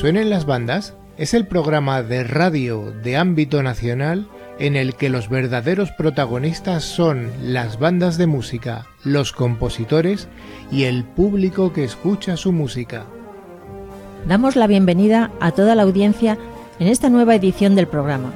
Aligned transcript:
suenen 0.00 0.30
las 0.30 0.46
bandas 0.46 0.94
es 1.18 1.34
el 1.34 1.46
programa 1.46 2.02
de 2.02 2.24
radio 2.24 2.90
de 3.02 3.18
ámbito 3.18 3.62
nacional 3.62 4.26
en 4.58 4.74
el 4.74 4.94
que 4.94 5.10
los 5.10 5.28
verdaderos 5.28 5.90
protagonistas 5.90 6.84
son 6.84 7.30
las 7.42 7.78
bandas 7.78 8.16
de 8.16 8.26
música, 8.26 8.86
los 9.04 9.32
compositores 9.32 10.26
y 10.72 10.84
el 10.84 11.04
público 11.04 11.74
que 11.74 11.84
escucha 11.84 12.38
su 12.38 12.50
música. 12.50 13.04
Damos 14.26 14.56
la 14.56 14.66
bienvenida 14.66 15.32
a 15.38 15.52
toda 15.52 15.74
la 15.74 15.82
audiencia 15.82 16.38
en 16.78 16.86
esta 16.88 17.10
nueva 17.10 17.34
edición 17.34 17.74
del 17.74 17.86
programa. 17.86 18.32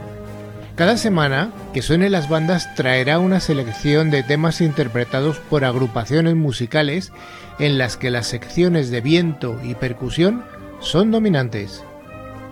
Cada 0.74 0.98
semana, 0.98 1.50
que 1.72 1.80
suene 1.80 2.10
las 2.10 2.28
bandas 2.28 2.74
traerá 2.74 3.20
una 3.20 3.40
selección 3.40 4.10
de 4.10 4.22
temas 4.22 4.60
interpretados 4.60 5.38
por 5.38 5.64
agrupaciones 5.64 6.34
musicales 6.34 7.10
en 7.58 7.78
las 7.78 7.96
que 7.96 8.10
las 8.10 8.26
secciones 8.26 8.90
de 8.90 9.00
viento 9.00 9.58
y 9.64 9.76
percusión 9.76 10.42
son 10.84 11.10
dominantes. 11.10 11.82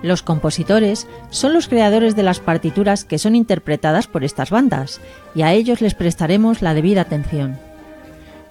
Los 0.03 0.23
compositores 0.23 1.07
son 1.31 1.53
los 1.53 1.69
creadores 1.69 2.17
de 2.17 2.25
las 2.25 2.41
partituras 2.41 3.05
que 3.05 3.19
son 3.19 3.37
interpretadas 3.37 4.09
por 4.09 4.25
estas 4.25 4.51
bandas, 4.51 5.01
y 5.35 5.43
a 5.43 5.53
ellos 5.53 5.81
les 5.81 5.95
prestaremos 5.95 6.61
la 6.61 6.75
debida 6.75 7.03
atención. 7.03 7.59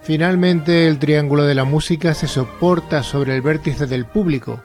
Finalmente, 0.01 0.87
el 0.87 0.97
triángulo 0.97 1.43
de 1.43 1.55
la 1.55 1.65
música 1.65 2.13
se 2.13 2.27
soporta 2.27 3.03
sobre 3.03 3.35
el 3.35 3.41
vértice 3.41 3.85
del 3.85 4.05
público. 4.05 4.61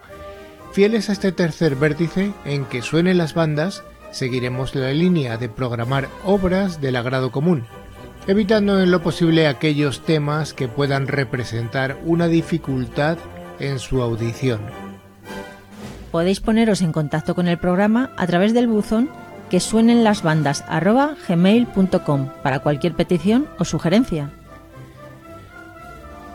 Fieles 0.73 1.11
a 1.11 1.13
este 1.13 1.33
tercer 1.33 1.75
vértice 1.75 2.33
en 2.45 2.65
que 2.65 2.83
suenen 2.83 3.19
las 3.19 3.35
bandas, 3.35 3.83
seguiremos 4.13 4.75
la 4.75 4.93
línea 4.93 5.37
de 5.37 5.49
programar 5.49 6.09
obras 6.25 6.81
del 6.81 6.97
agrado 6.97 7.33
común, 7.33 7.65
evitando 8.29 8.81
en 8.81 8.93
lo 8.93 9.03
posible 9.03 9.49
aquellos 9.49 10.05
temas 10.05 10.55
que 10.55 10.69
puedan 10.69 11.09
representar 11.09 11.99
una 12.05 12.29
dificultad 12.29 13.19
en 13.59 13.79
su 13.79 14.01
audición 14.03 14.86
podéis 16.17 16.41
poneros 16.41 16.81
en 16.81 16.93
contacto 16.93 17.35
con 17.35 17.47
el 17.47 17.59
programa 17.59 18.09
a 18.17 18.27
través 18.27 18.55
del 18.55 18.69
buzón 18.69 19.11
que 19.51 19.61
suenen 19.61 20.03
las 20.03 20.23
bandas 20.23 20.65
gmail.com 21.29 22.31
para 22.43 22.61
cualquier 22.61 22.95
petición 22.95 23.47
o 23.59 23.67
sugerencia. 23.67 24.31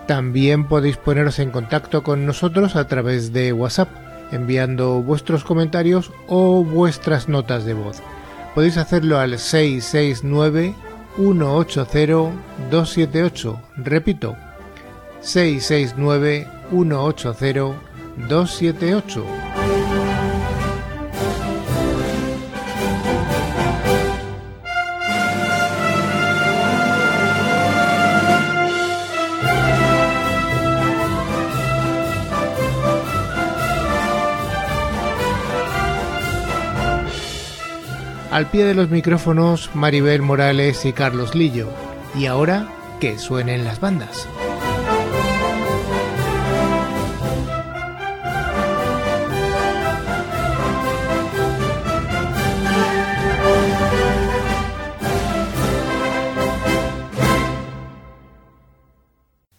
También 0.06 0.68
podéis 0.68 0.98
poneros 0.98 1.40
en 1.40 1.50
contacto 1.50 2.04
con 2.04 2.28
nosotros 2.28 2.76
a 2.76 2.88
través 2.88 3.34
de 3.34 3.54
WhatsApp, 3.54 3.90
enviando 4.32 5.02
vuestros 5.02 5.44
comentarios 5.44 6.12
o 6.28 6.64
vuestras 6.64 7.28
notas 7.28 7.66
de 7.66 7.74
voz. 7.74 8.04
Podéis 8.54 8.78
hacerlo 8.78 9.18
al 9.18 9.40
669 9.40 10.76
180 11.16 12.34
278. 12.70 13.60
Repito, 13.78 14.36
669 15.22 16.48
180 16.70 17.91
278. 18.28 19.26
Al 38.32 38.50
pie 38.50 38.64
de 38.64 38.74
los 38.74 38.90
micrófonos 38.90 39.70
Maribel 39.74 40.22
Morales 40.22 40.86
y 40.86 40.94
Carlos 40.94 41.36
Lillo. 41.36 41.68
Y 42.18 42.28
ahora 42.28 42.66
que 43.02 43.20
suenen 43.20 43.66
las 43.66 43.82
bandas. 43.82 44.26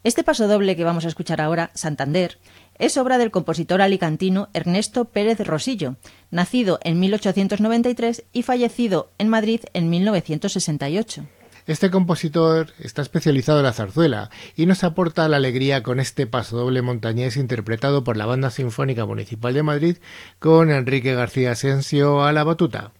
Este 0.03 0.23
paso 0.25 0.49
doble 0.49 0.75
que 0.75 0.83
vamos 0.83 1.05
a 1.05 1.07
escuchar 1.07 1.39
ahora, 1.39 1.71
Santander, 1.75 2.37
es 2.77 2.97
obra 2.97 3.17
del 3.17 3.31
compositor 3.31 3.81
alicantino 3.81 4.49
Ernesto 4.53 5.05
Pérez 5.05 5.39
Rosillo, 5.39 5.95
nacido 6.29 6.79
en 6.83 6.99
1893 6.99 8.25
y 8.33 8.43
fallecido 8.43 9.11
en 9.17 9.29
Madrid 9.29 9.61
en 9.73 9.89
1968. 9.89 11.25
Este 11.65 11.89
compositor 11.89 12.73
está 12.79 13.01
especializado 13.01 13.59
en 13.59 13.65
la 13.65 13.71
zarzuela 13.71 14.29
y 14.57 14.65
nos 14.65 14.83
aporta 14.83 15.29
la 15.29 15.37
alegría 15.37 15.81
con 15.81 16.01
este 16.01 16.27
paso 16.27 16.57
doble 16.57 16.81
montañés 16.81 17.37
interpretado 17.37 18.03
por 18.03 18.17
la 18.17 18.25
Banda 18.25 18.49
Sinfónica 18.49 19.05
Municipal 19.05 19.53
de 19.53 19.63
Madrid 19.63 19.97
con 20.39 20.69
Enrique 20.69 21.15
García 21.15 21.51
Asensio 21.51 22.23
a 22.25 22.33
la 22.33 22.43
batuta. 22.43 22.91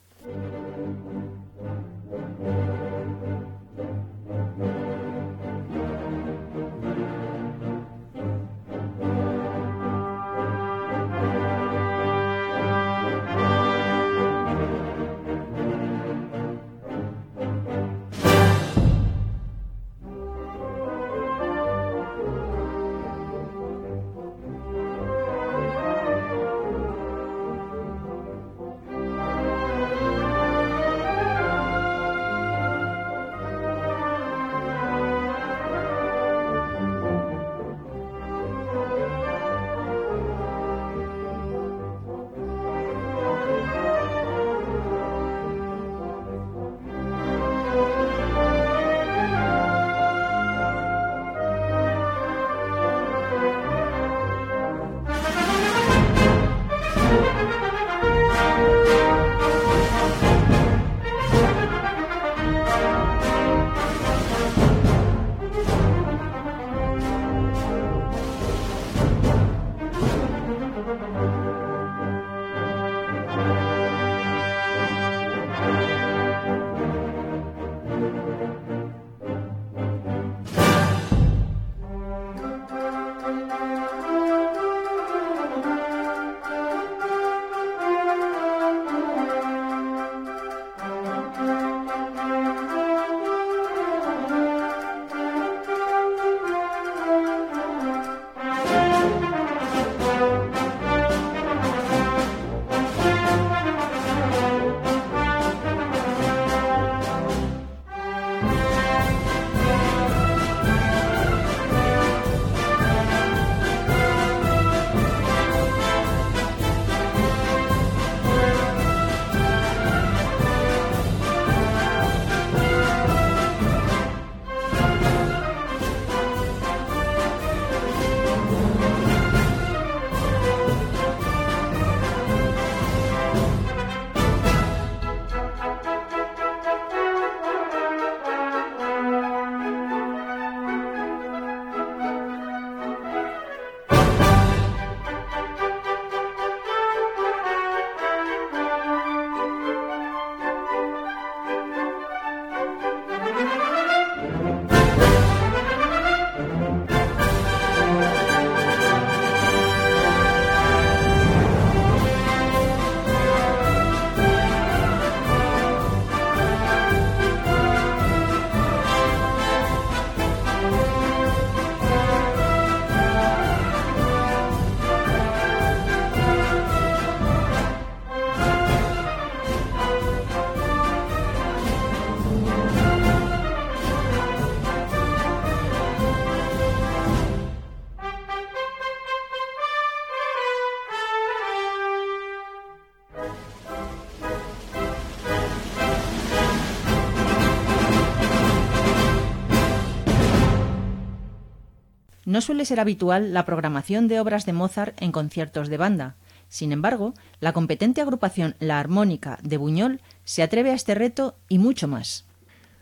Suele 202.43 202.65
ser 202.65 202.79
habitual 202.79 203.33
la 203.33 203.45
programación 203.45 204.07
de 204.07 204.19
obras 204.19 204.45
de 204.45 204.53
Mozart 204.53 205.01
en 205.01 205.11
conciertos 205.11 205.69
de 205.69 205.77
banda. 205.77 206.15
Sin 206.49 206.71
embargo, 206.71 207.15
la 207.39 207.51
competente 207.51 208.01
agrupación 208.01 208.55
La 208.59 208.79
Armónica 208.79 209.39
de 209.41 209.57
Buñol 209.57 210.01
se 210.23 210.43
atreve 210.43 210.69
a 210.69 210.75
este 210.75 210.93
reto 210.93 211.35
y 211.49 211.57
mucho 211.57 211.87
más. 211.87 212.25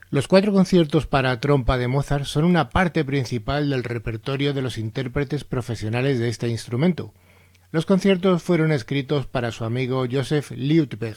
Los 0.10 0.28
cuatro 0.28 0.52
conciertos 0.52 1.08
para 1.08 1.40
trompa 1.40 1.78
de 1.78 1.88
Mozart 1.88 2.26
son 2.26 2.44
una 2.44 2.70
parte 2.70 3.06
principal 3.06 3.70
del 3.70 3.86
repertorio 3.86 4.54
de 4.54 4.62
los 4.62 4.78
intérpretes 4.78 5.46
profesionales 5.46 6.20
de 6.20 6.28
este 6.28 6.50
instrumento. 6.50 7.14
Los 7.72 7.86
conciertos 7.86 8.44
fueron 8.44 8.74
escritos 8.74 9.26
para 9.26 9.52
su 9.52 9.64
amigo 9.64 10.06
Joseph 10.12 10.52
Liutberg, 10.52 11.16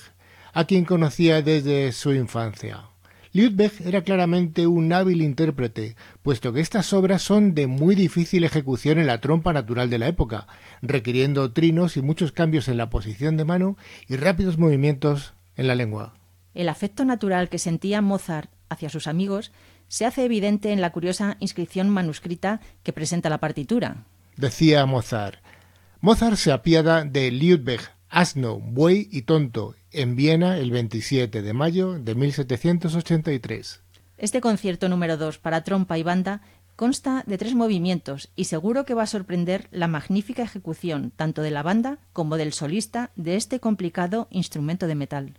a 0.52 0.64
quien 0.67 0.85
conocía 0.85 1.43
desde 1.43 1.90
su 1.90 2.12
infancia. 2.14 2.94
Liutberg 3.34 3.72
era 3.84 4.02
claramente 4.02 4.69
un 4.69 4.92
hábil 4.92 5.20
intérprete, 5.20 5.96
puesto 6.22 6.52
que 6.52 6.60
estas 6.60 6.92
obras 6.92 7.20
son 7.20 7.52
de 7.52 7.66
muy 7.66 7.96
difícil 7.96 8.44
ejecución 8.44 9.00
en 9.00 9.08
la 9.08 9.20
trompa 9.20 9.52
natural 9.52 9.90
de 9.90 9.98
la 9.98 10.06
época, 10.06 10.46
requiriendo 10.82 11.52
trinos 11.52 11.96
y 11.96 12.02
muchos 12.02 12.31
cambios 12.31 12.69
en 12.69 12.76
la 12.76 12.90
posición 12.90 13.36
de 13.36 13.44
mano 13.44 13.76
y 14.06 14.14
rápidos 14.14 14.56
movimientos 14.56 15.34
en 15.56 15.66
la 15.66 15.75
lengua. 15.75 16.14
El 16.54 16.69
afecto 16.69 17.04
natural 17.04 17.48
que 17.48 17.58
sentía 17.58 18.00
Mozart 18.00 18.52
hacia 18.69 18.88
sus 18.88 19.08
amigos 19.08 19.50
se 19.88 20.06
hace 20.06 20.25
evidente 20.25 20.70
en 20.70 20.80
la 20.80 20.92
curiosa 20.92 21.37
inscripción 21.40 21.90
manuscrita 21.90 22.60
que 22.84 22.92
presenta 22.92 23.30
la 23.30 23.38
partitura. 23.38 24.04
Decía 24.37 24.87
Mozart. 24.87 25.40
Mozart 26.00 26.37
se 26.37 26.52
apiada 26.52 27.04
de 27.04 27.32
Liudberg, 27.32 27.82
asno, 28.08 28.60
buey 28.60 29.08
y 29.10 29.22
tonto, 29.22 29.75
en 29.94 30.17
Viena 30.17 30.58
el 30.58 30.70
27 30.70 31.43
de 31.43 31.52
mayo 31.52 31.99
de 31.99 32.14
1783. 32.14 33.81
Este 34.19 34.41
concierto 34.41 34.88
número 34.88 35.17
2 35.17 35.38
para 35.38 35.64
trompa 35.64 35.99
y 35.99 36.02
banda 36.02 36.43
consta 36.76 37.23
de 37.26 37.38
tres 37.38 37.55
movimientos 37.55 38.31
y 38.37 38.44
seguro 38.44 38.85
que 38.85 38.94
va 38.94 39.05
a 39.05 39.06
sorprender 39.06 39.69
la 39.70 39.88
magnífica 39.88 40.43
ejecución 40.43 41.12
tanto 41.14 41.43
de 41.43 41.50
la 41.50 41.62
banda 41.62 41.99
como 42.12 42.37
del 42.37 42.52
solista 42.52 43.11
de 43.17 43.37
este 43.37 43.61
complicado 43.61 44.29
instrumento 44.31 44.87
de 44.87 44.94
metal. 44.94 45.35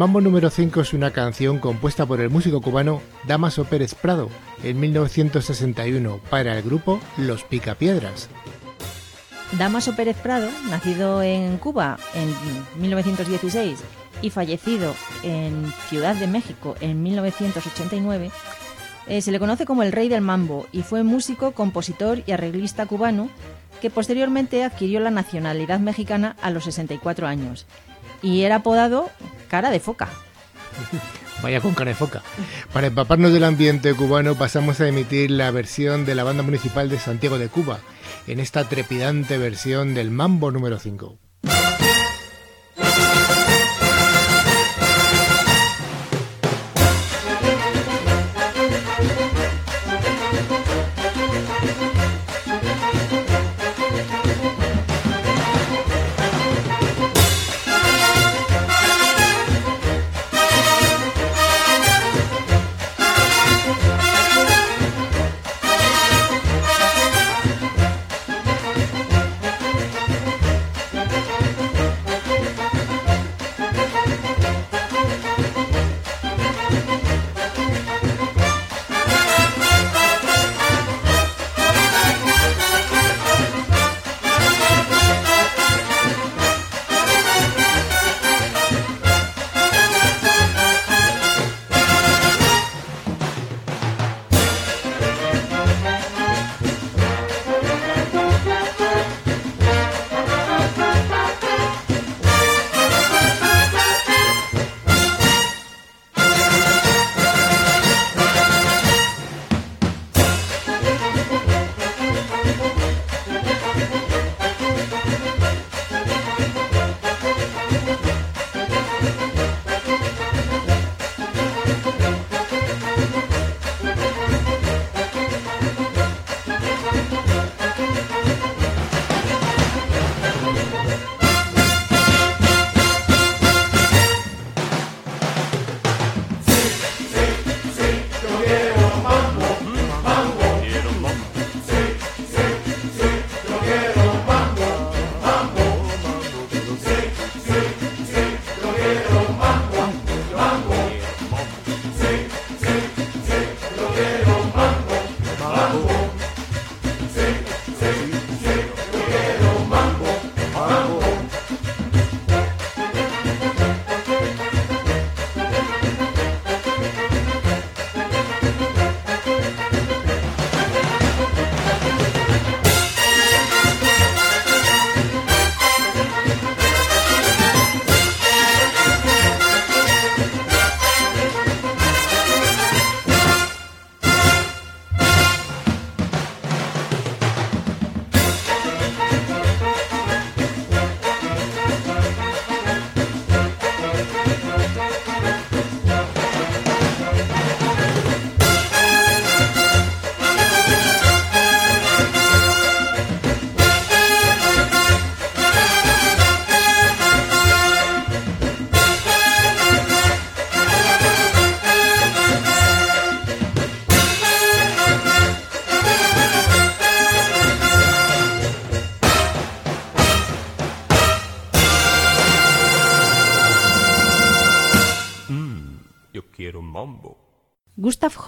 Mambo 0.00 0.22
número 0.22 0.48
5 0.48 0.80
es 0.80 0.94
una 0.94 1.10
canción 1.10 1.58
compuesta 1.58 2.06
por 2.06 2.22
el 2.22 2.30
músico 2.30 2.62
cubano 2.62 3.02
Damaso 3.26 3.66
Pérez 3.66 3.94
Prado 3.94 4.30
en 4.64 4.80
1961 4.80 6.20
para 6.30 6.56
el 6.56 6.62
grupo 6.62 6.98
Los 7.18 7.44
Picapiedras. 7.44 8.30
Damaso 9.58 9.94
Pérez 9.94 10.16
Prado, 10.16 10.48
nacido 10.70 11.22
en 11.22 11.58
Cuba 11.58 11.98
en 12.14 12.34
1916 12.80 13.78
y 14.22 14.30
fallecido 14.30 14.94
en 15.22 15.70
Ciudad 15.90 16.16
de 16.16 16.28
México 16.28 16.76
en 16.80 17.02
1989, 17.02 18.30
eh, 19.06 19.20
se 19.20 19.32
le 19.32 19.38
conoce 19.38 19.66
como 19.66 19.82
el 19.82 19.92
rey 19.92 20.08
del 20.08 20.22
mambo 20.22 20.66
y 20.72 20.80
fue 20.80 21.02
músico, 21.02 21.52
compositor 21.52 22.22
y 22.26 22.32
arreglista 22.32 22.86
cubano 22.86 23.28
que 23.82 23.90
posteriormente 23.90 24.64
adquirió 24.64 24.98
la 24.98 25.10
nacionalidad 25.10 25.78
mexicana 25.78 26.36
a 26.40 26.50
los 26.50 26.64
64 26.64 27.26
años 27.26 27.66
y 28.22 28.42
era 28.42 28.56
apodado 28.56 29.10
cara 29.48 29.70
de 29.70 29.80
foca. 29.80 30.08
Vaya 31.42 31.60
con 31.60 31.74
cara 31.74 31.90
de 31.90 31.94
foca. 31.94 32.22
Para 32.72 32.88
empaparnos 32.88 33.32
del 33.32 33.44
ambiente 33.44 33.94
cubano 33.94 34.34
pasamos 34.34 34.80
a 34.80 34.88
emitir 34.88 35.30
la 35.30 35.50
versión 35.50 36.04
de 36.04 36.14
la 36.14 36.24
banda 36.24 36.42
municipal 36.42 36.88
de 36.90 36.98
Santiago 36.98 37.38
de 37.38 37.48
Cuba, 37.48 37.80
en 38.26 38.40
esta 38.40 38.68
trepidante 38.68 39.38
versión 39.38 39.94
del 39.94 40.10
Mambo 40.10 40.50
número 40.50 40.78
5. 40.78 41.29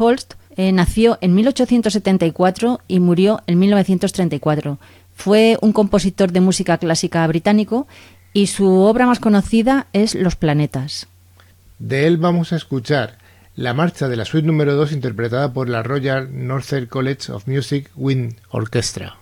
Holst 0.02 0.34
eh, 0.56 0.72
nació 0.72 1.18
en 1.20 1.34
1874 1.34 2.80
y 2.88 3.00
murió 3.00 3.42
en 3.46 3.58
1934. 3.58 4.78
Fue 5.14 5.56
un 5.60 5.72
compositor 5.72 6.32
de 6.32 6.40
música 6.40 6.78
clásica 6.78 7.26
británico 7.26 7.86
y 8.32 8.48
su 8.48 8.68
obra 8.68 9.06
más 9.06 9.20
conocida 9.20 9.86
es 9.92 10.14
Los 10.14 10.36
planetas. 10.36 11.06
De 11.78 12.06
él 12.06 12.16
vamos 12.16 12.52
a 12.52 12.56
escuchar 12.56 13.18
la 13.54 13.74
marcha 13.74 14.08
de 14.08 14.16
la 14.16 14.24
suite 14.24 14.46
número 14.46 14.74
2 14.74 14.92
interpretada 14.92 15.52
por 15.52 15.68
la 15.68 15.82
Royal 15.82 16.28
Northern 16.32 16.86
College 16.86 17.32
of 17.32 17.46
Music 17.46 17.90
Wind 17.96 18.36
Orchestra. 18.50 19.21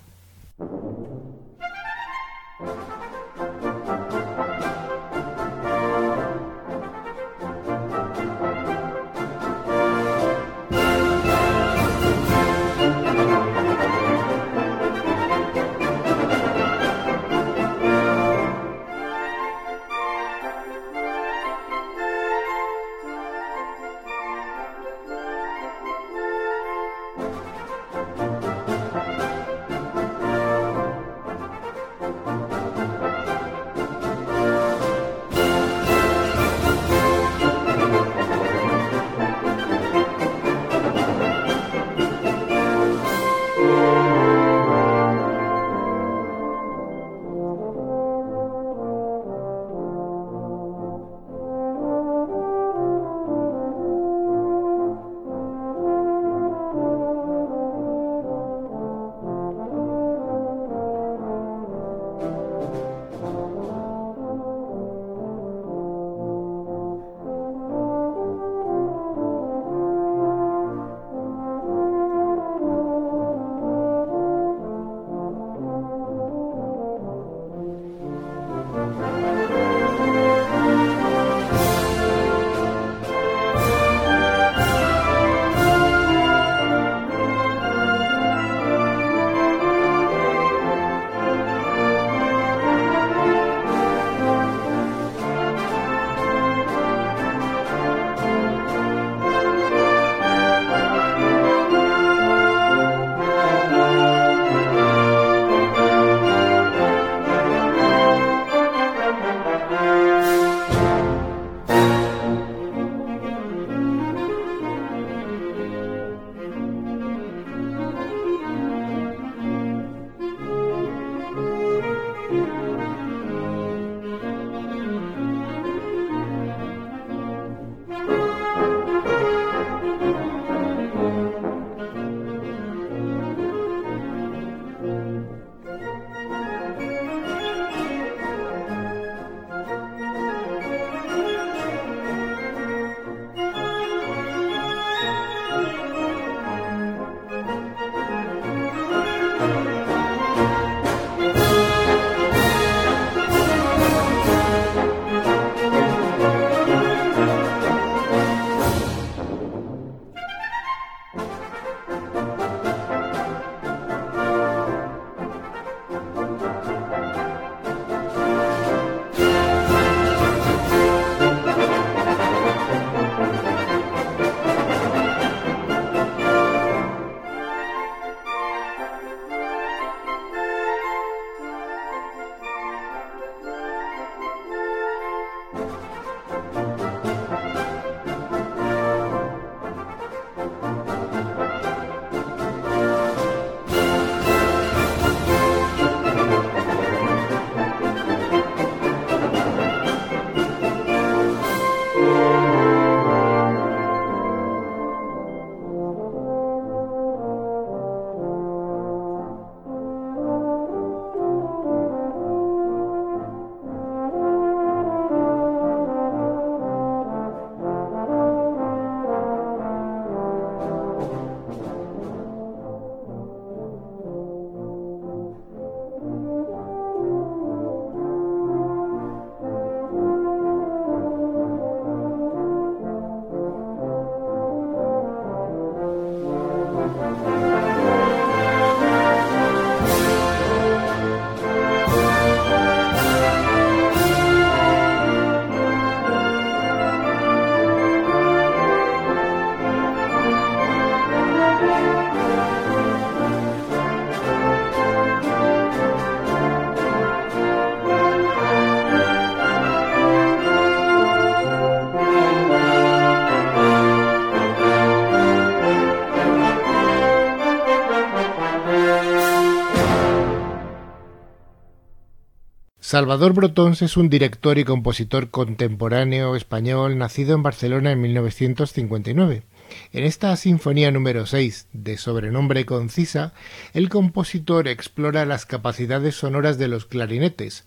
Salvador 272.91 273.35
Brotons 273.35 273.83
es 273.83 273.97
un 273.97 274.11
director 274.11 274.59
y 274.59 274.65
compositor 274.65 275.31
contemporáneo 275.31 276.35
español 276.35 276.99
nacido 276.99 277.37
en 277.37 277.45
Barcelona 277.45 277.93
en 277.93 278.01
1959. 278.01 279.45
En 279.93 280.03
esta 280.03 280.35
Sinfonía 280.35 280.91
número 280.91 281.25
6, 281.25 281.69
de 281.73 281.97
sobrenombre 281.97 282.67
concisa, 282.67 283.33
el 283.75 283.91
compositor 283.91 284.67
explora 284.67 285.25
las 285.25 285.47
capacidades 285.47 286.17
sonoras 286.17 286.59
de 286.59 286.67
los 286.67 286.85
clarinetes, 286.85 287.65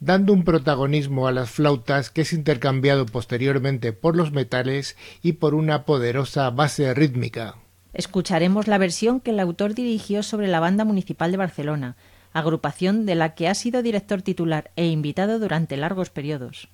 dando 0.00 0.32
un 0.32 0.42
protagonismo 0.42 1.26
a 1.26 1.32
las 1.32 1.50
flautas 1.50 2.08
que 2.08 2.22
es 2.22 2.32
intercambiado 2.32 3.04
posteriormente 3.04 3.92
por 3.92 4.16
los 4.16 4.32
metales 4.32 4.96
y 5.20 5.32
por 5.32 5.54
una 5.54 5.84
poderosa 5.84 6.48
base 6.48 6.94
rítmica. 6.94 7.56
Escucharemos 7.92 8.68
la 8.68 8.78
versión 8.78 9.20
que 9.20 9.32
el 9.32 9.40
autor 9.40 9.74
dirigió 9.74 10.22
sobre 10.22 10.48
la 10.48 10.60
Banda 10.60 10.86
Municipal 10.86 11.30
de 11.30 11.36
Barcelona, 11.36 11.96
agrupación 12.32 13.06
de 13.06 13.14
la 13.14 13.34
que 13.34 13.48
ha 13.48 13.54
sido 13.54 13.82
director 13.82 14.22
titular 14.22 14.70
e 14.76 14.86
invitado 14.86 15.38
durante 15.38 15.76
largos 15.76 16.10
periodos. 16.10 16.68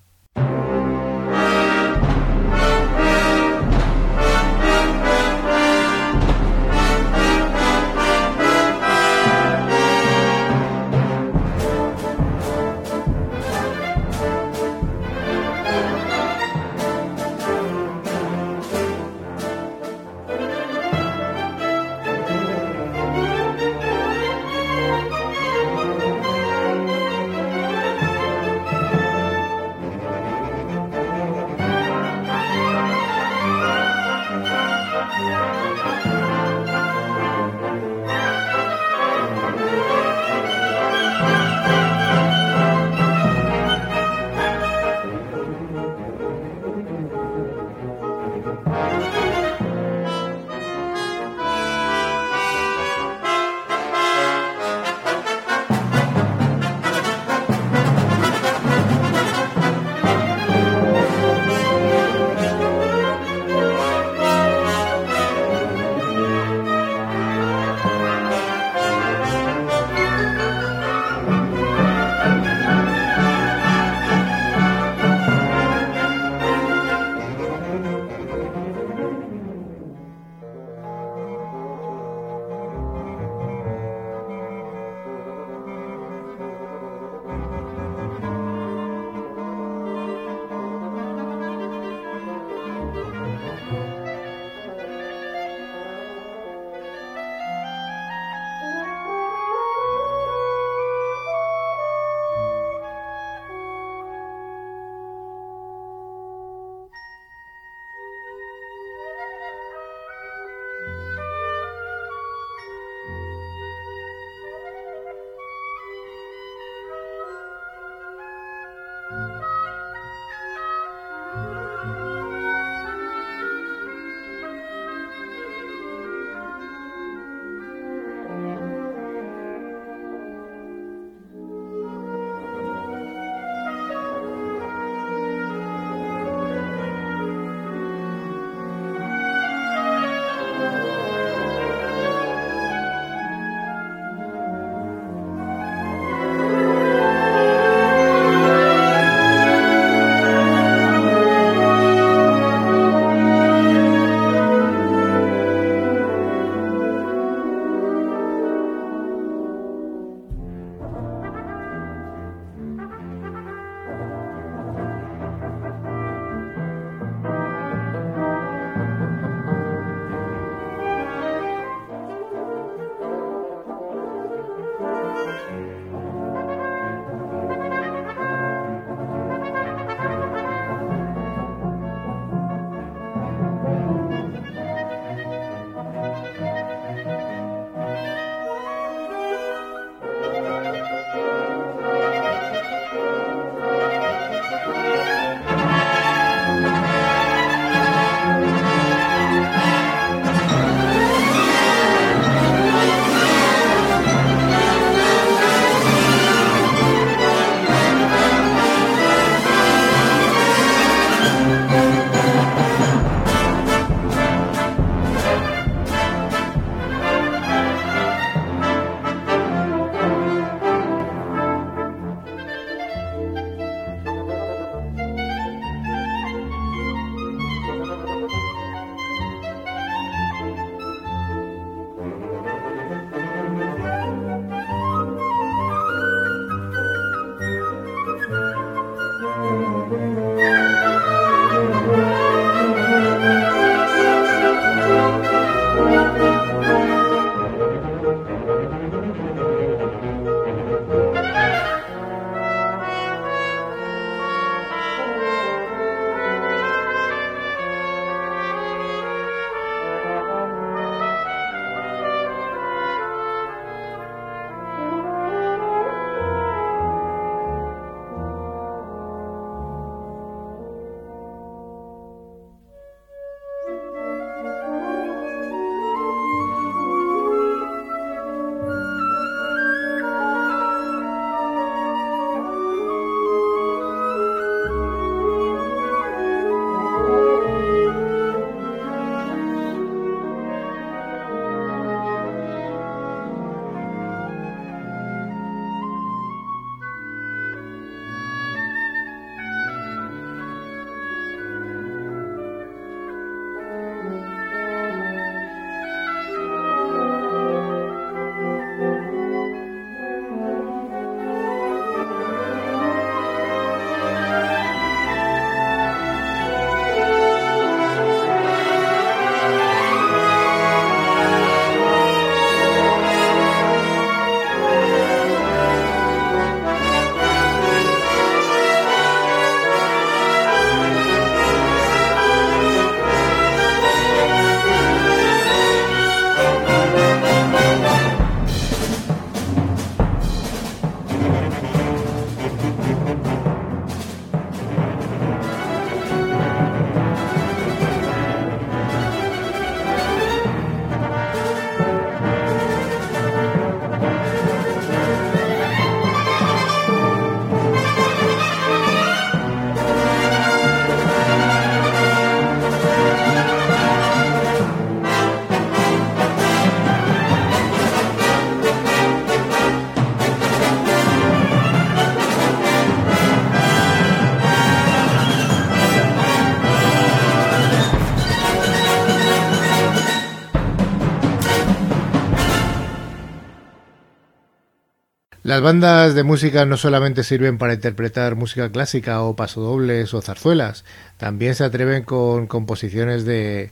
Las 385.49 385.61
bandas 385.61 386.13
de 386.13 386.21
música 386.21 386.63
no 386.65 386.77
solamente 386.77 387.23
sirven 387.23 387.57
para 387.57 387.73
interpretar 387.73 388.35
música 388.35 388.71
clásica 388.71 389.23
o 389.23 389.35
pasodobles 389.35 390.13
o 390.13 390.21
zarzuelas, 390.21 390.85
también 391.17 391.55
se 391.55 391.63
atreven 391.63 392.03
con 392.03 392.45
composiciones 392.45 393.25
de, 393.25 393.71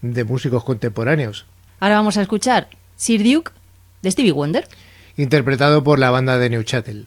de 0.00 0.24
músicos 0.24 0.64
contemporáneos. 0.64 1.44
Ahora 1.80 1.96
vamos 1.96 2.16
a 2.16 2.22
escuchar 2.22 2.68
Sir 2.96 3.22
Duke 3.22 3.52
de 4.00 4.10
Stevie 4.10 4.32
Wonder. 4.32 4.66
Interpretado 5.18 5.84
por 5.84 5.98
la 5.98 6.10
banda 6.10 6.38
de 6.38 6.48
Neuchâtel. 6.48 7.06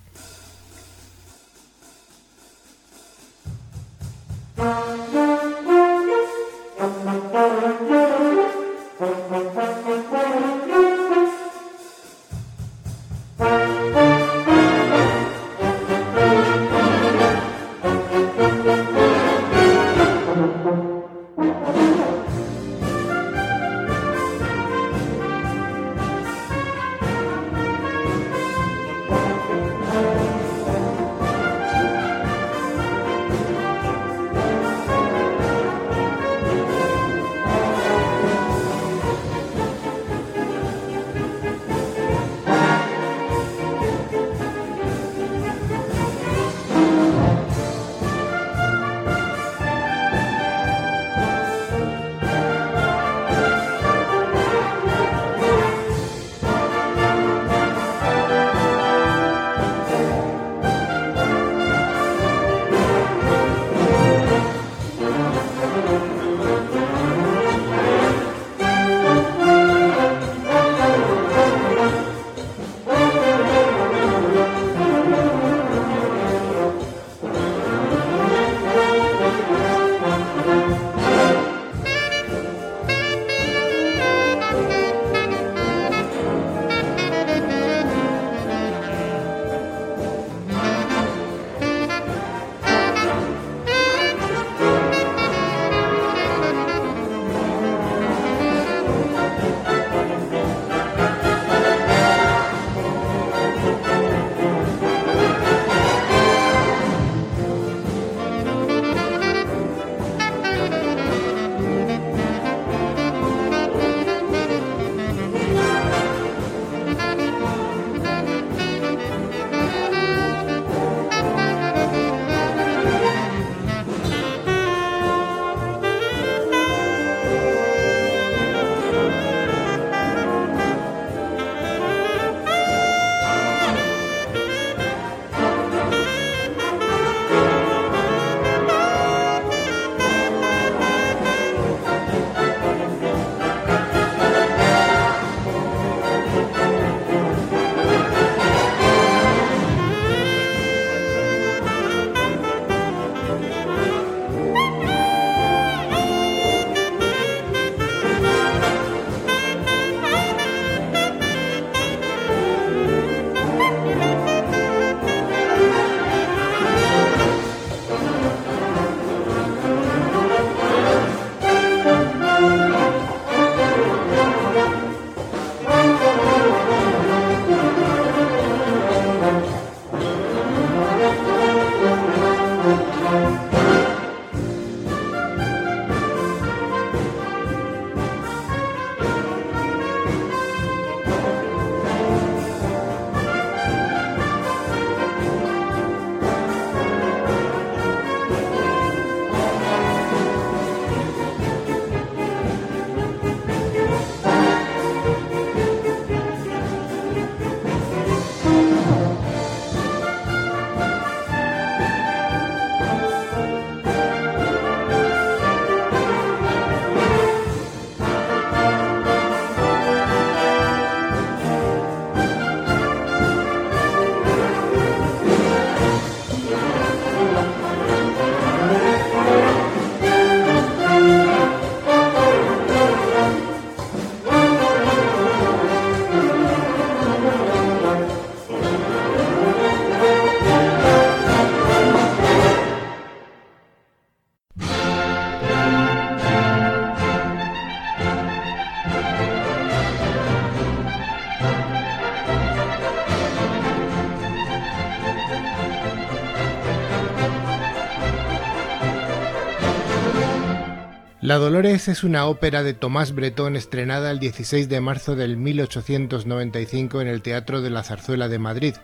La 261.31 261.37
Dolores 261.37 261.87
es 261.87 262.03
una 262.03 262.25
ópera 262.25 262.61
de 262.61 262.73
Tomás 262.73 263.15
Bretón 263.15 263.55
estrenada 263.55 264.11
el 264.11 264.19
16 264.19 264.67
de 264.67 264.81
marzo 264.81 265.15
del 265.15 265.37
1895 265.37 266.99
en 266.99 267.07
el 267.07 267.21
Teatro 267.21 267.61
de 267.61 267.69
la 267.69 267.83
Zarzuela 267.83 268.27
de 268.27 268.37
Madrid, 268.37 268.75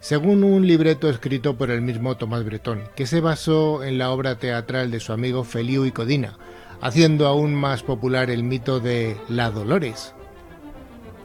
según 0.00 0.42
un 0.42 0.66
libreto 0.66 1.08
escrito 1.08 1.56
por 1.56 1.70
el 1.70 1.80
mismo 1.80 2.16
Tomás 2.16 2.44
Bretón, 2.44 2.82
que 2.96 3.06
se 3.06 3.20
basó 3.20 3.84
en 3.84 3.98
la 3.98 4.10
obra 4.10 4.34
teatral 4.34 4.90
de 4.90 4.98
su 4.98 5.12
amigo 5.12 5.44
Feliu 5.44 5.84
y 5.84 5.92
Codina, 5.92 6.38
haciendo 6.80 7.28
aún 7.28 7.54
más 7.54 7.84
popular 7.84 8.30
el 8.30 8.42
mito 8.42 8.80
de 8.80 9.16
La 9.28 9.52
Dolores. 9.52 10.12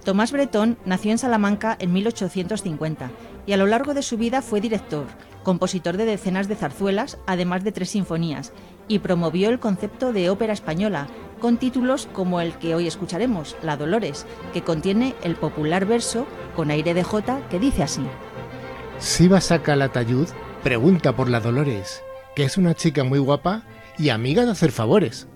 Tomás 0.06 0.32
Bretón 0.32 0.78
nació 0.86 1.10
en 1.12 1.18
Salamanca 1.18 1.76
en 1.80 1.92
1850 1.92 3.10
y 3.48 3.54
a 3.54 3.58
lo 3.58 3.66
largo 3.66 3.96
de 3.96 4.04
su 4.04 4.16
vida 4.20 4.44
fue 4.44 4.62
director, 4.62 5.08
compositor 5.42 5.98
de 5.98 6.06
decenas 6.06 6.48
de 6.48 6.56
zarzuelas, 6.56 7.18
además 7.26 7.64
de 7.64 7.72
tres 7.72 7.90
sinfonías, 7.90 8.54
y 8.88 9.00
promovió 9.00 9.50
el 9.50 9.60
concepto 9.60 10.14
de 10.14 10.30
ópera 10.30 10.54
española, 10.54 11.08
con 11.40 11.58
títulos 11.58 12.08
como 12.14 12.42
el 12.42 12.54
que 12.54 12.76
hoy 12.76 12.88
escucharemos, 12.88 13.56
La 13.62 13.78
Dolores, 13.78 14.26
que 14.54 14.64
contiene 14.64 15.16
el 15.24 15.36
popular 15.36 15.86
verso 15.86 16.26
con 16.56 16.72
aire 16.72 16.94
de 16.94 17.04
jota 17.04 17.42
que 17.50 17.60
dice 17.60 17.84
así. 17.84 18.02
Si 19.00 19.28
vas 19.28 19.52
a 19.52 19.62
Calatayud, 19.62 20.28
pregunta 20.64 21.16
por 21.16 21.30
la 21.30 21.40
Dolores, 21.40 22.02
que 22.36 22.44
es 22.44 22.58
una 22.58 22.74
chica 22.74 23.04
muy 23.04 23.20
guapa 23.20 23.64
y 23.98 24.10
amiga 24.10 24.46
de 24.46 24.52
hacer 24.52 24.72
favores. 24.72 25.28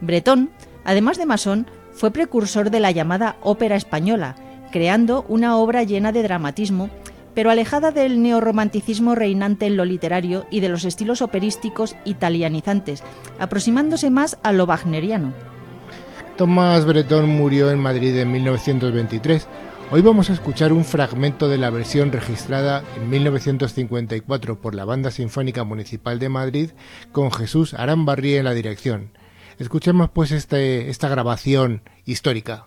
Bretón, 0.00 0.50
además 0.84 1.18
de 1.18 1.26
masón, 1.26 1.66
fue 1.92 2.10
precursor 2.10 2.70
de 2.70 2.80
la 2.80 2.90
llamada 2.90 3.36
ópera 3.42 3.76
española, 3.76 4.36
creando 4.72 5.24
una 5.28 5.56
obra 5.56 5.82
llena 5.82 6.10
de 6.10 6.22
dramatismo, 6.22 6.90
pero 7.34 7.50
alejada 7.50 7.90
del 7.90 8.22
neorromanticismo 8.22 9.14
reinante 9.14 9.66
en 9.66 9.76
lo 9.76 9.84
literario 9.84 10.46
y 10.50 10.60
de 10.60 10.68
los 10.68 10.84
estilos 10.84 11.22
operísticos 11.22 11.96
italianizantes, 12.04 13.02
aproximándose 13.38 14.10
más 14.10 14.38
a 14.42 14.52
lo 14.52 14.64
wagneriano. 14.64 15.32
Tomás 16.36 16.84
Bretón 16.84 17.28
murió 17.28 17.70
en 17.70 17.78
Madrid 17.78 18.16
en 18.16 18.32
1923. 18.32 19.46
Hoy 19.90 20.02
vamos 20.02 20.30
a 20.30 20.32
escuchar 20.32 20.72
un 20.72 20.84
fragmento 20.84 21.48
de 21.48 21.58
la 21.58 21.70
versión 21.70 22.10
registrada 22.10 22.82
en 22.96 23.10
1954 23.10 24.60
por 24.60 24.74
la 24.74 24.84
Banda 24.84 25.10
Sinfónica 25.10 25.62
Municipal 25.62 26.18
de 26.18 26.28
Madrid 26.28 26.70
con 27.12 27.30
Jesús 27.30 27.74
Arambarrí 27.74 28.34
en 28.34 28.44
la 28.44 28.54
dirección. 28.54 29.10
Escuchemos 29.58 30.10
pues 30.10 30.32
este, 30.32 30.90
esta 30.90 31.08
grabación 31.08 31.82
histórica. 32.04 32.66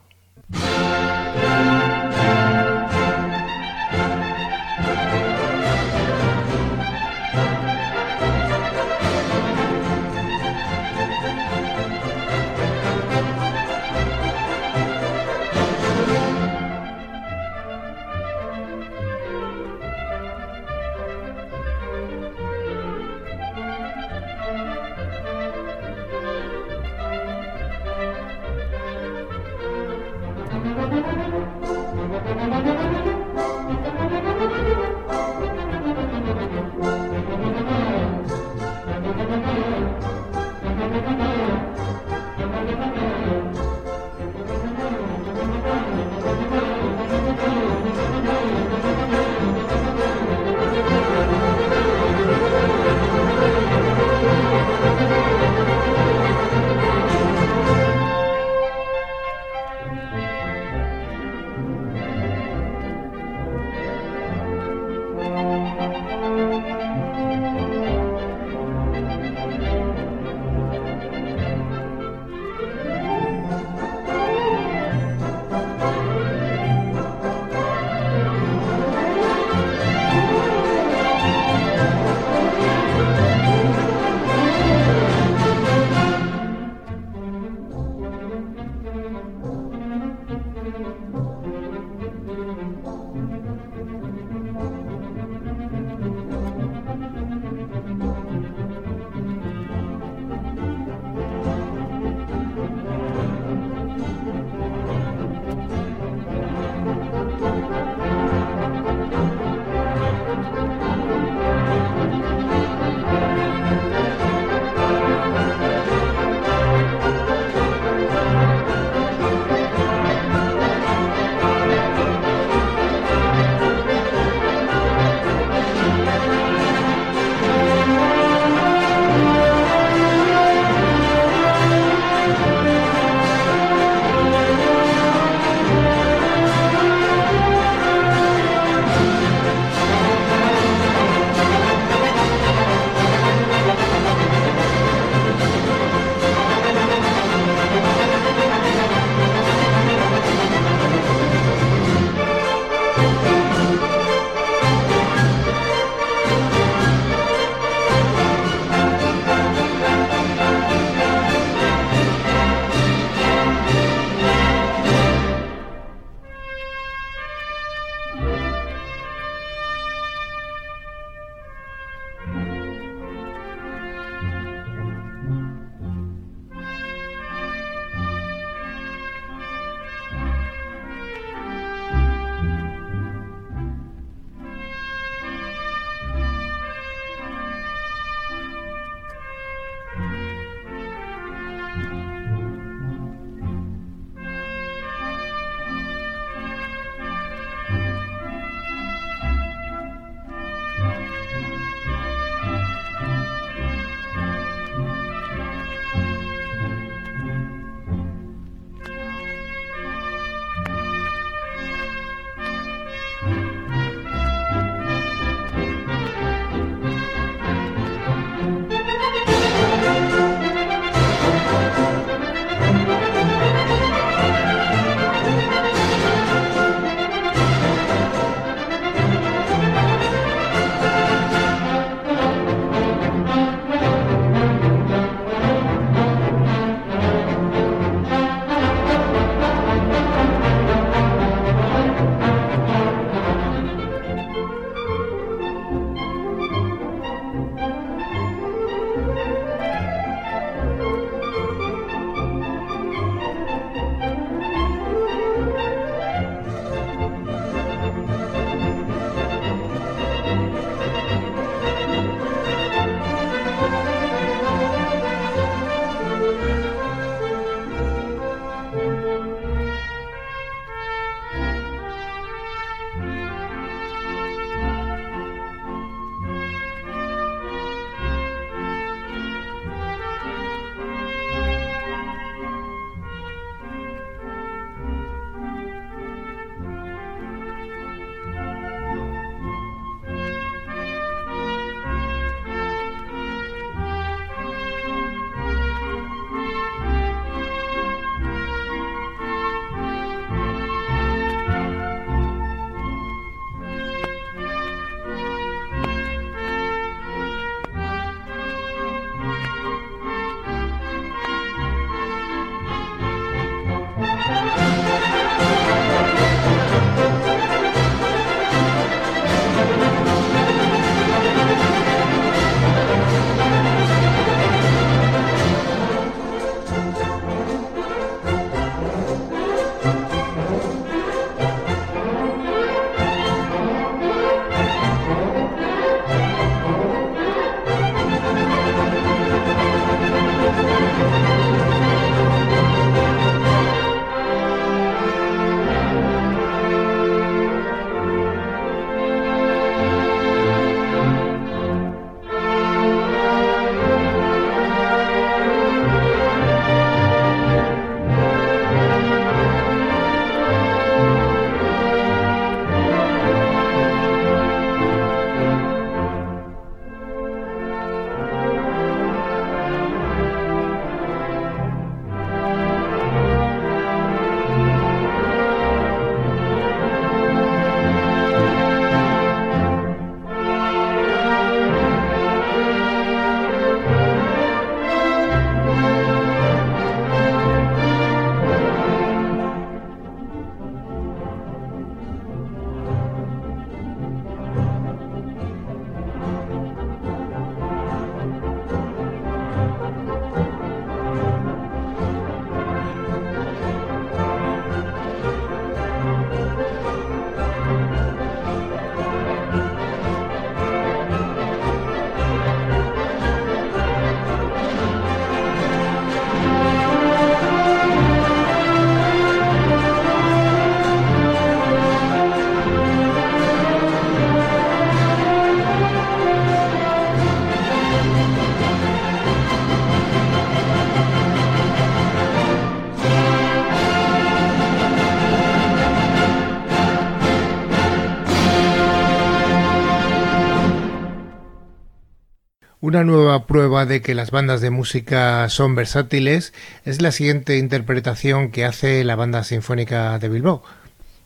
Una 442.98 443.04
nueva 443.04 443.46
prueba 443.46 443.86
de 443.86 444.02
que 444.02 444.16
las 444.16 444.32
bandas 444.32 444.60
de 444.60 444.72
música 444.72 445.48
son 445.50 445.76
versátiles 445.76 446.52
es 446.84 447.00
la 447.00 447.12
siguiente 447.12 447.60
interpretación 447.60 448.50
que 448.50 448.66
hace 448.66 449.04
la 449.04 449.16
Banda 449.16 449.44
Sinfónica 449.44 450.18
de 450.18 450.30
Bilbao. 450.30 450.64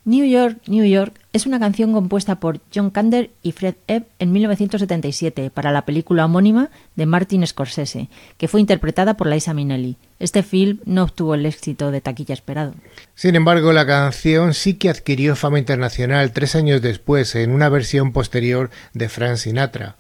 New 0.03 0.26
York, 0.26 0.57
New 0.67 0.84
York 0.84 1.13
es 1.32 1.45
una 1.45 1.61
canción 1.61 1.93
compuesta 1.93 2.41
por 2.41 2.59
John 2.76 2.89
Kander 2.89 3.30
y 3.41 3.53
Fred 3.53 3.76
Ebb 3.88 4.03
en 4.19 4.34
1977 4.34 5.49
para 5.49 5.72
la 5.72 5.86
película 5.86 6.26
homónima 6.26 6.72
de 6.97 7.05
Martin 7.05 7.47
Scorsese, 7.47 8.09
que 8.38 8.49
fue 8.49 8.59
interpretada 8.59 9.15
por 9.15 9.28
Liza 9.28 9.53
Minnelli. 9.53 9.95
Este 10.19 10.43
film 10.43 10.80
no 10.84 11.03
obtuvo 11.03 11.36
el 11.36 11.45
éxito 11.45 11.89
de 11.91 12.01
taquilla 12.01 12.34
esperado. 12.34 12.74
Sin 13.15 13.36
embargo, 13.38 13.72
la 13.72 13.88
canción 13.88 14.53
sí 14.53 14.74
que 14.74 14.89
adquirió 14.89 15.38
fama 15.38 15.57
internacional 15.57 16.34
tres 16.34 16.53
años 16.57 16.82
después 16.82 17.34
en 17.36 17.51
una 17.51 17.69
versión 17.69 18.11
posterior 18.11 18.72
de 18.93 19.07
Frank 19.07 19.38
Sinatra. 19.38 19.95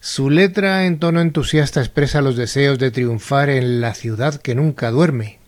Su 0.00 0.30
letra 0.30 0.86
en 0.86 0.98
tono 1.00 1.20
entusiasta 1.20 1.80
expresa 1.80 2.20
los 2.20 2.36
deseos 2.36 2.78
de 2.78 2.90
triunfar 2.92 3.50
en 3.50 3.80
la 3.80 3.94
ciudad 3.94 4.40
que 4.40 4.54
nunca 4.54 4.90
duerme. 4.90 5.38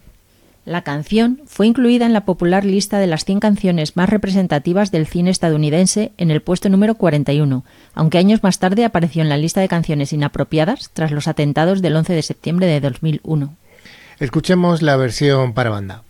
La 0.67 0.83
canción 0.83 1.41
fue 1.47 1.67
incluida 1.67 2.05
en 2.05 2.13
la 2.13 2.25
popular 2.25 2.65
lista 2.65 2.99
de 2.99 3.07
las 3.07 3.25
100 3.25 3.41
canciones 3.41 3.97
más 3.97 4.11
representativas 4.11 4.91
del 4.91 5.07
cine 5.07 5.31
estadounidense 5.31 6.13
en 6.19 6.31
el 6.31 6.43
puesto 6.43 6.69
número 6.69 6.97
41, 6.97 7.65
aunque 7.95 8.19
años 8.19 8.43
más 8.43 8.59
tarde 8.59 8.85
apareció 8.85 9.23
en 9.23 9.29
la 9.29 9.39
lista 9.39 9.61
de 9.61 9.69
canciones 9.69 10.13
inapropiadas 10.13 10.91
tras 10.93 11.13
los 11.13 11.29
atentados 11.29 11.81
del 11.81 11.97
11 11.97 12.13
de 12.13 12.23
septiembre 12.23 12.67
de 12.67 12.81
2001. 12.81 13.57
Escuchemos 14.19 14.83
la 14.83 14.97
versión 14.97 15.55
para 15.55 15.71
banda. 15.71 16.03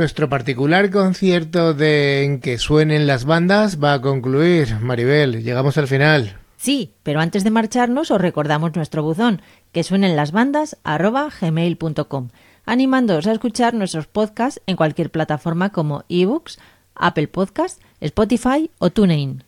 Nuestro 0.00 0.30
particular 0.30 0.90
concierto 0.90 1.74
de 1.74 2.24
en 2.24 2.40
que 2.40 2.56
suenen 2.56 3.06
las 3.06 3.26
bandas 3.26 3.84
va 3.84 3.92
a 3.92 4.00
concluir. 4.00 4.76
Maribel, 4.80 5.44
llegamos 5.44 5.76
al 5.76 5.88
final. 5.88 6.38
Sí, 6.56 6.94
pero 7.02 7.20
antes 7.20 7.44
de 7.44 7.50
marcharnos 7.50 8.10
os 8.10 8.18
recordamos 8.18 8.74
nuestro 8.74 9.02
buzón, 9.02 9.42
que 9.72 9.82
suenen 9.82 10.16
las 10.16 10.32
bandas 10.32 10.78
gmail.com, 10.86 12.28
animándoos 12.64 13.26
a 13.26 13.32
escuchar 13.32 13.74
nuestros 13.74 14.06
podcasts 14.06 14.62
en 14.66 14.76
cualquier 14.76 15.10
plataforma 15.10 15.68
como 15.68 16.04
eBooks, 16.08 16.58
Apple 16.94 17.28
Podcasts, 17.28 17.82
Spotify 18.00 18.70
o 18.78 18.88
TuneIn. 18.88 19.44